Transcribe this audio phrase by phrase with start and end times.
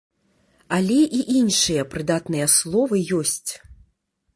[0.77, 3.51] Але і іншыя прыдатныя словы ёсць.